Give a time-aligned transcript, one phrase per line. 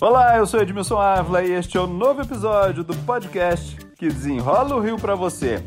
[0.00, 4.74] Olá, eu sou Edmilson Ávila e este é o novo episódio do podcast que desenrola
[4.74, 5.62] o Rio para você.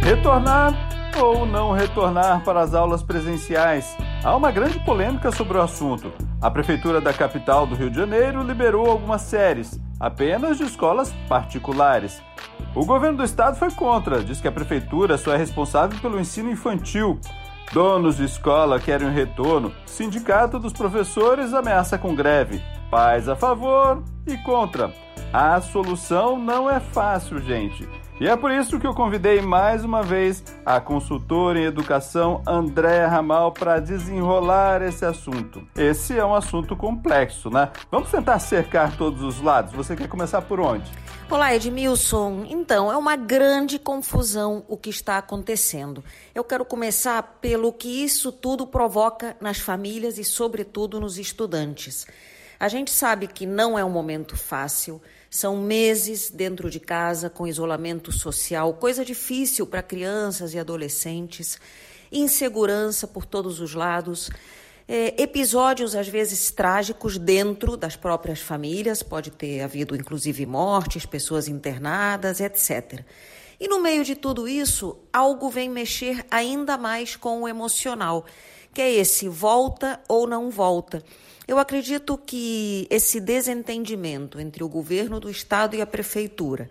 [0.00, 0.72] Retornar
[1.20, 3.96] ou não retornar para as aulas presenciais?
[4.22, 6.12] Há uma grande polêmica sobre o assunto.
[6.40, 12.20] A Prefeitura da capital do Rio de Janeiro liberou algumas séries, apenas de escolas particulares.
[12.74, 16.50] O governo do estado foi contra, diz que a prefeitura só é responsável pelo ensino
[16.50, 17.20] infantil.
[17.72, 19.72] Donos de escola querem um retorno.
[19.86, 22.60] Sindicato dos professores ameaça com greve.
[22.90, 24.92] Pais a favor e contra.
[25.32, 27.88] A solução não é fácil, gente.
[28.22, 33.04] E é por isso que eu convidei mais uma vez a consultora em educação André
[33.04, 35.66] Ramal para desenrolar esse assunto.
[35.74, 37.72] Esse é um assunto complexo, né?
[37.90, 39.72] Vamos tentar cercar todos os lados.
[39.72, 40.88] Você quer começar por onde?
[41.28, 42.46] Olá, Edmilson.
[42.48, 46.04] Então, é uma grande confusão o que está acontecendo.
[46.32, 52.06] Eu quero começar pelo que isso tudo provoca nas famílias e, sobretudo, nos estudantes.
[52.62, 55.02] A gente sabe que não é um momento fácil.
[55.28, 61.58] São meses dentro de casa com isolamento social, coisa difícil para crianças e adolescentes,
[62.12, 64.30] insegurança por todos os lados,
[64.86, 71.48] é, episódios às vezes trágicos dentro das próprias famílias, pode ter havido inclusive mortes, pessoas
[71.48, 73.04] internadas, etc.
[73.58, 78.24] E no meio de tudo isso, algo vem mexer ainda mais com o emocional,
[78.72, 81.02] que é esse volta ou não volta.
[81.46, 86.70] Eu acredito que esse desentendimento entre o governo do estado e a prefeitura,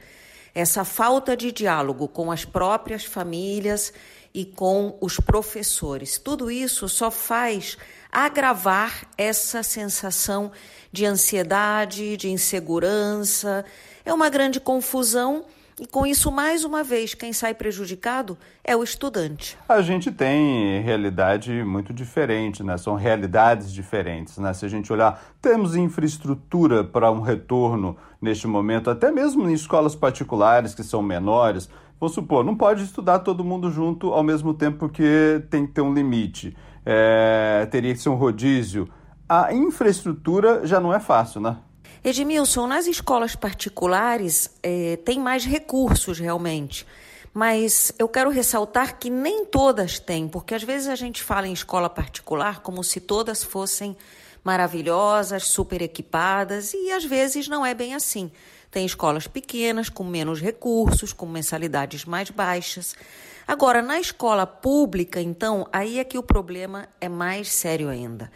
[0.55, 3.93] essa falta de diálogo com as próprias famílias
[4.33, 7.77] e com os professores, tudo isso só faz
[8.11, 10.51] agravar essa sensação
[10.91, 13.65] de ansiedade, de insegurança.
[14.05, 15.45] É uma grande confusão
[15.79, 19.57] e com isso, mais uma vez, quem sai prejudicado é o estudante.
[19.67, 22.77] A gente tem realidade muito diferente, né?
[22.77, 24.53] São realidades diferentes, né?
[24.53, 29.95] Se a gente olhar, temos infraestrutura para um retorno neste momento, até mesmo em escolas
[29.95, 31.69] particulares que são menores.
[31.99, 35.81] Vamos supor, não pode estudar todo mundo junto ao mesmo tempo porque tem que ter
[35.81, 36.55] um limite.
[36.85, 38.89] É, teria que ser um rodízio.
[39.29, 41.57] A infraestrutura já não é fácil, né?
[42.03, 46.85] Edmilson, nas escolas particulares é, tem mais recursos realmente,
[47.31, 51.53] mas eu quero ressaltar que nem todas têm, porque às vezes a gente fala em
[51.53, 53.95] escola particular como se todas fossem
[54.43, 58.31] maravilhosas, super equipadas, e às vezes não é bem assim.
[58.71, 62.95] Tem escolas pequenas, com menos recursos, com mensalidades mais baixas.
[63.47, 68.31] Agora, na escola pública, então, aí é que o problema é mais sério ainda.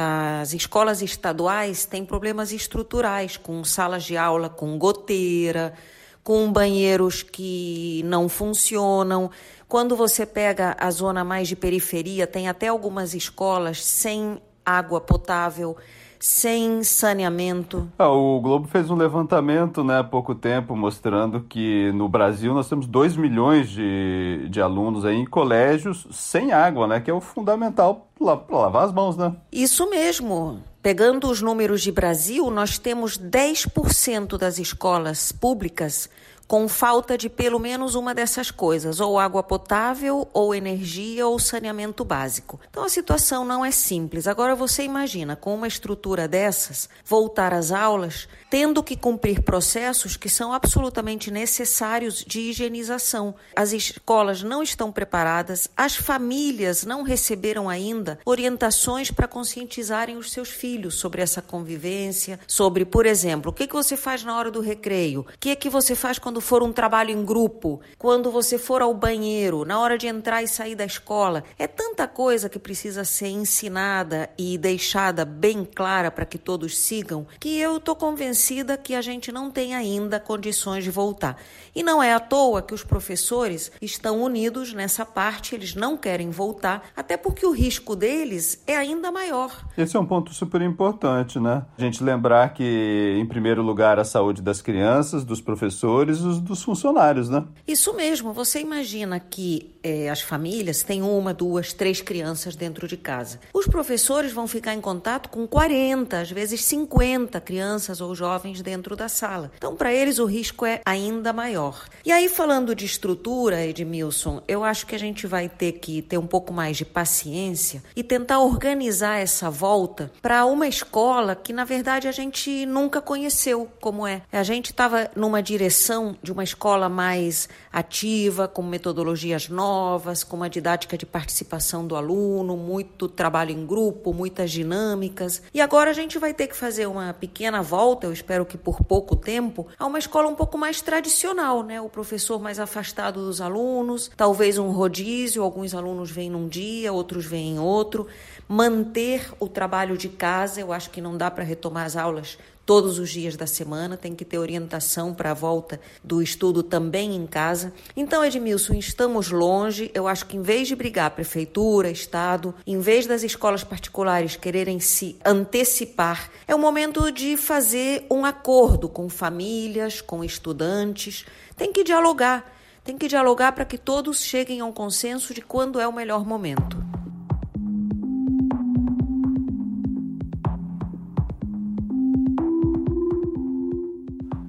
[0.00, 5.74] As escolas estaduais têm problemas estruturais, com salas de aula com goteira,
[6.22, 9.28] com banheiros que não funcionam.
[9.66, 15.76] Quando você pega a zona mais de periferia, tem até algumas escolas sem água potável
[16.20, 17.88] sem saneamento.
[17.98, 22.68] Ah, o Globo fez um levantamento né, há pouco tempo mostrando que no Brasil nós
[22.68, 27.00] temos 2 milhões de, de alunos aí em colégios sem água, né?
[27.00, 29.32] Que é o fundamental para lavar as mãos, né?
[29.52, 30.60] Isso mesmo.
[30.82, 36.08] Pegando os números de Brasil, nós temos 10% das escolas públicas
[36.48, 42.06] com falta de pelo menos uma dessas coisas, ou água potável, ou energia, ou saneamento
[42.06, 42.58] básico.
[42.70, 44.26] Então a situação não é simples.
[44.26, 50.28] Agora você imagina, com uma estrutura dessas, voltar às aulas tendo que cumprir processos que
[50.28, 53.34] são absolutamente necessários de higienização.
[53.54, 60.48] As escolas não estão preparadas, as famílias não receberam ainda orientações para conscientizarem os seus
[60.48, 64.60] filhos sobre essa convivência, sobre, por exemplo, o que, que você faz na hora do
[64.60, 68.30] recreio, o que é que você faz quando quando for um trabalho em grupo, quando
[68.30, 71.42] você for ao banheiro, na hora de entrar e sair da escola.
[71.58, 77.26] É tanta coisa que precisa ser ensinada e deixada bem clara para que todos sigam,
[77.40, 81.36] que eu estou convencida que a gente não tem ainda condições de voltar.
[81.74, 86.30] E não é à toa que os professores estão unidos nessa parte, eles não querem
[86.30, 89.50] voltar, até porque o risco deles é ainda maior.
[89.76, 91.64] Esse é um ponto super importante, né?
[91.76, 96.62] A gente lembrar que, em primeiro lugar, a saúde das crianças, dos professores, dos, dos
[96.62, 97.44] funcionários, né?
[97.66, 98.32] Isso mesmo.
[98.32, 103.40] Você imagina que é, as famílias têm uma, duas, três crianças dentro de casa.
[103.52, 108.94] Os professores vão ficar em contato com 40, às vezes 50 crianças ou jovens dentro
[108.94, 109.50] da sala.
[109.56, 111.86] Então, para eles, o risco é ainda maior.
[112.04, 116.18] E aí, falando de estrutura, Edmilson, eu acho que a gente vai ter que ter
[116.18, 121.64] um pouco mais de paciência e tentar organizar essa volta para uma escola que, na
[121.64, 124.22] verdade, a gente nunca conheceu como é.
[124.32, 130.50] A gente estava numa direção de uma escola mais ativa, com metodologias novas, com uma
[130.50, 135.42] didática de participação do aluno, muito trabalho em grupo, muitas dinâmicas.
[135.52, 138.82] E agora a gente vai ter que fazer uma pequena volta, eu espero que por
[138.82, 141.80] pouco tempo, a uma escola um pouco mais tradicional, né?
[141.80, 147.24] O professor mais afastado dos alunos, talvez um rodízio, alguns alunos vêm num dia, outros
[147.24, 148.06] vêm em outro.
[148.48, 152.98] Manter o trabalho de casa, eu acho que não dá para retomar as aulas todos
[152.98, 157.26] os dias da semana, tem que ter orientação para a volta do estudo também em
[157.26, 157.72] casa.
[157.96, 159.90] Então, Edmilson, estamos longe.
[159.94, 164.80] Eu acho que em vez de brigar prefeitura, estado, em vez das escolas particulares quererem
[164.80, 171.24] se antecipar, é o momento de fazer um acordo com famílias, com estudantes.
[171.56, 172.54] Tem que dialogar.
[172.84, 176.22] Tem que dialogar para que todos cheguem a um consenso de quando é o melhor
[176.22, 176.76] momento.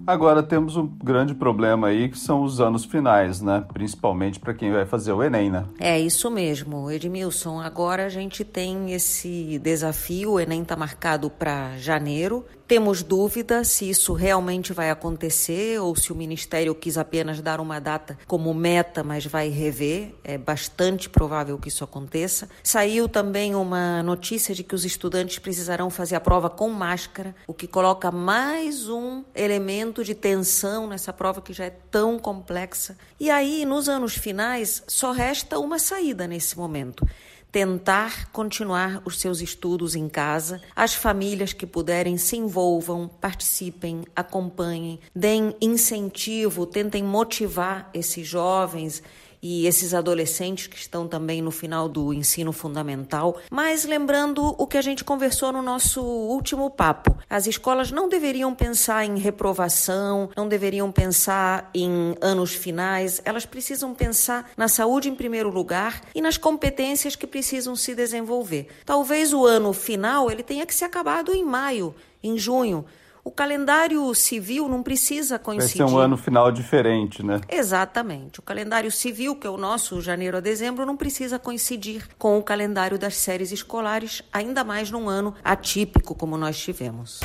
[0.10, 3.64] Agora temos um grande problema aí que são os anos finais, né?
[3.72, 5.66] Principalmente para quem vai fazer o Enem, né?
[5.80, 7.62] É isso mesmo, Edmilson.
[7.62, 10.32] Agora a gente tem esse desafio.
[10.32, 16.14] O Enem está marcado para janeiro temos dúvida se isso realmente vai acontecer ou se
[16.14, 20.14] o Ministério quis apenas dar uma data como meta, mas vai rever.
[20.24, 22.48] É bastante provável que isso aconteça.
[22.62, 27.56] Saiu também uma notícia de que os estudantes precisarão fazer a prova com máscara, o
[27.56, 32.96] que coloca mais um elemento de tensão nessa prova que já é tão complexa.
[33.20, 37.04] E aí, nos anos finais, só resta uma saída nesse momento
[37.52, 40.62] tentar continuar os seus estudos em casa.
[40.76, 49.02] As famílias que puderem se envolvam, participem, acompanhem, deem incentivo, tentem motivar esses jovens
[49.42, 53.38] e esses adolescentes que estão também no final do ensino fundamental.
[53.50, 58.54] Mas lembrando o que a gente conversou no nosso último papo, as escolas não deveriam
[58.54, 65.16] pensar em reprovação, não deveriam pensar em anos finais, elas precisam pensar na saúde em
[65.16, 68.68] primeiro lugar e nas competências que precisam se desenvolver.
[68.86, 72.86] Talvez o ano final ele tenha que ser acabado em maio, em junho,
[73.30, 75.84] o calendário civil não precisa coincidir.
[75.84, 77.40] Vai ser um ano final diferente, né?
[77.48, 78.40] Exatamente.
[78.40, 82.44] O calendário civil, que é o nosso janeiro a dezembro, não precisa coincidir com o
[82.44, 87.20] calendário das séries escolares, ainda mais num ano atípico como nós tivemos.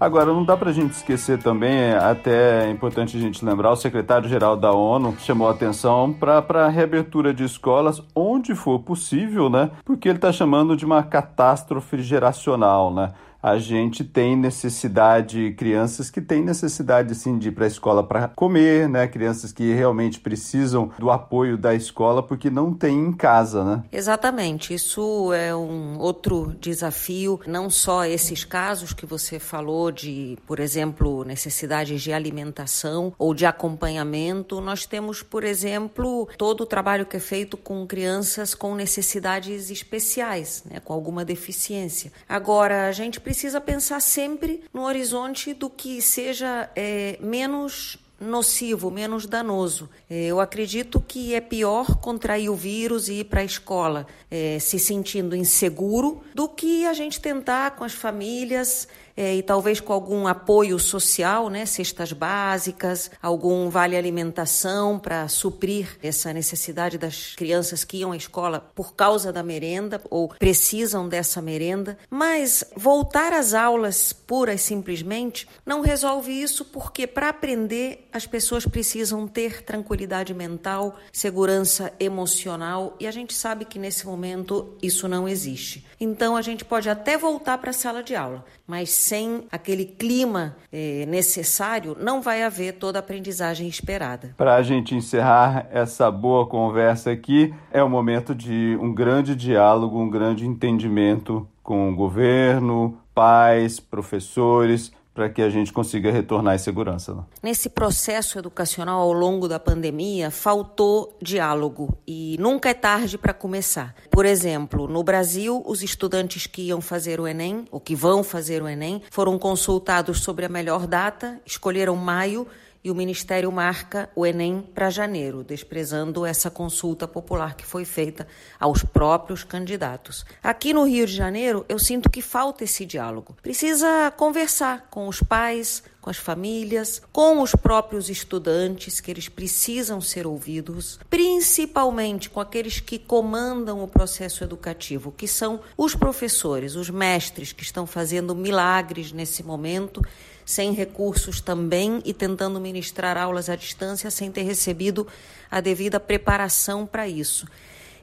[0.00, 3.72] Agora, não dá para a gente esquecer também, é até é importante a gente lembrar,
[3.72, 9.72] o secretário-geral da ONU chamou atenção para a reabertura de escolas onde for possível, né?
[9.84, 13.12] Porque ele está chamando de uma catástrofe geracional, né?
[13.42, 18.28] A gente tem necessidade, crianças que têm necessidade sim de ir para a escola para
[18.28, 19.06] comer, né?
[19.06, 23.84] Crianças que realmente precisam do apoio da escola porque não tem em casa, né?
[23.92, 24.74] Exatamente.
[24.74, 31.24] Isso é um outro desafio, não só esses casos que você falou de, por exemplo,
[31.24, 37.20] necessidades de alimentação ou de acompanhamento, nós temos, por exemplo, todo o trabalho que é
[37.20, 40.80] feito com crianças com necessidades especiais, né?
[40.80, 42.12] Com alguma deficiência.
[42.28, 49.26] Agora, a gente precisa pensar sempre no horizonte do que seja é, menos nocivo, menos
[49.26, 49.86] danoso.
[50.08, 54.58] É, eu acredito que é pior contrair o vírus e ir para a escola é,
[54.58, 59.92] se sentindo inseguro do que a gente tentar com as famílias é, e talvez com
[59.92, 67.82] algum apoio social, né, cestas básicas, algum vale alimentação para suprir essa necessidade das crianças
[67.82, 71.98] que iam à escola por causa da merenda ou precisam dessa merenda.
[72.08, 79.26] Mas voltar às aulas puras simplesmente não resolve isso porque para aprender as pessoas precisam
[79.26, 85.84] ter tranquilidade mental, segurança emocional e a gente sabe que nesse momento isso não existe.
[85.98, 90.54] Então a gente pode até voltar para a sala de aula, mas sem aquele clima
[90.70, 94.34] eh, necessário, não vai haver toda a aprendizagem esperada.
[94.36, 99.98] Para a gente encerrar essa boa conversa aqui, é o momento de um grande diálogo,
[99.98, 106.58] um grande entendimento com o governo, pais, professores, para que a gente consiga retornar em
[106.58, 107.26] segurança.
[107.42, 113.96] Nesse processo educacional ao longo da pandemia, faltou diálogo e nunca é tarde para começar.
[114.12, 118.62] Por exemplo, no Brasil, os estudantes que iam fazer o Enem, ou que vão fazer
[118.62, 122.46] o Enem, foram consultados sobre a melhor data, escolheram maio
[122.82, 128.26] e o Ministério marca o Enem para janeiro, desprezando essa consulta popular que foi feita
[128.58, 130.24] aos próprios candidatos.
[130.42, 133.36] Aqui no Rio de Janeiro, eu sinto que falta esse diálogo.
[133.42, 140.00] Precisa conversar com os pais, com as famílias, com os próprios estudantes, que eles precisam
[140.00, 146.88] ser ouvidos, principalmente com aqueles que comandam o processo educativo, que são os professores, os
[146.88, 150.02] mestres que estão fazendo milagres nesse momento
[150.48, 155.06] sem recursos também e tentando ministrar aulas à distância sem ter recebido
[155.50, 157.46] a devida preparação para isso.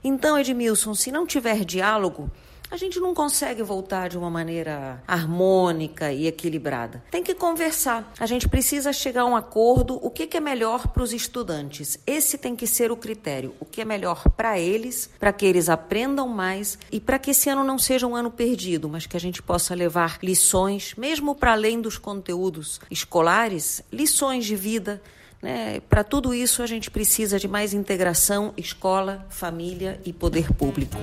[0.04, 2.30] Então, Edmilson, se não tiver diálogo,
[2.70, 7.04] a gente não consegue voltar de uma maneira harmônica e equilibrada.
[7.12, 8.12] Tem que conversar.
[8.20, 10.00] A gente precisa chegar a um acordo.
[10.02, 12.00] O que é melhor para os estudantes?
[12.06, 13.56] Esse tem que ser o critério.
[13.60, 17.50] O que é melhor para eles, para que eles aprendam mais e para que esse
[17.50, 21.54] ano não seja um ano perdido, mas que a gente possa levar lições, mesmo para
[21.54, 25.02] além dos conteúdos escolares, lições de vida.
[25.42, 25.80] Né?
[25.82, 30.98] Para tudo isso, a gente precisa de mais integração, escola, família e poder público.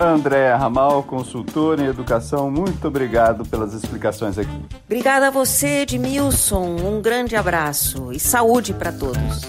[0.00, 4.64] Andréa Ramal, consultora em educação, muito obrigado pelas explicações aqui.
[4.84, 6.76] Obrigada a você, Edmilson.
[6.76, 9.42] Um grande abraço e saúde para todos.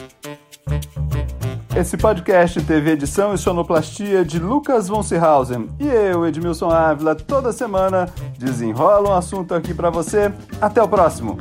[1.75, 7.53] Esse podcast teve edição e sonoplastia de Lucas von Seehausen e eu, Edmilson Ávila, toda
[7.53, 10.33] semana desenrola um assunto aqui para você.
[10.59, 11.37] Até o próximo.